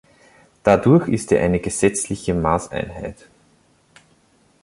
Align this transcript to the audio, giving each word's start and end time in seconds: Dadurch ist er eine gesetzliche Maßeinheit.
Dadurch 0.63 1.07
ist 1.09 1.31
er 1.31 1.43
eine 1.43 1.59
gesetzliche 1.59 2.33
Maßeinheit. 2.33 3.27